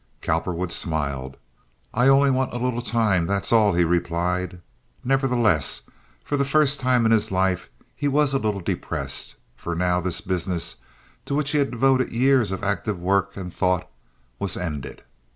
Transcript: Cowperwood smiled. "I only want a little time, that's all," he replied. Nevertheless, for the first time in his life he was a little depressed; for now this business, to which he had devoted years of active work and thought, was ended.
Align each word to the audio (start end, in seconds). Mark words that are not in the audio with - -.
Cowperwood 0.23 0.71
smiled. 0.71 1.37
"I 1.93 2.07
only 2.07 2.31
want 2.31 2.53
a 2.53 2.57
little 2.57 2.81
time, 2.81 3.27
that's 3.27 3.53
all," 3.53 3.73
he 3.73 3.83
replied. 3.83 4.59
Nevertheless, 5.03 5.83
for 6.23 6.37
the 6.37 6.43
first 6.43 6.79
time 6.79 7.05
in 7.05 7.11
his 7.11 7.31
life 7.31 7.69
he 7.95 8.07
was 8.07 8.33
a 8.33 8.39
little 8.39 8.61
depressed; 8.61 9.35
for 9.55 9.75
now 9.75 9.99
this 10.01 10.19
business, 10.19 10.77
to 11.27 11.35
which 11.35 11.51
he 11.51 11.59
had 11.59 11.69
devoted 11.69 12.11
years 12.11 12.51
of 12.51 12.63
active 12.63 12.99
work 12.99 13.37
and 13.37 13.53
thought, 13.53 13.87
was 14.39 14.57
ended. 14.57 15.03